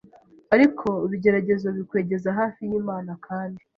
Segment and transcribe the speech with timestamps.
[0.55, 3.61] ariko ibigeragezo bikwegeza hafi y’Imana kandi